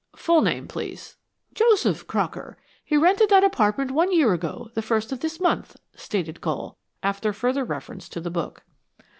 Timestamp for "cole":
6.41-6.75